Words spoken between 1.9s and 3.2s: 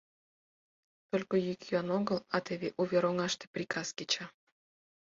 огыл, а теве увер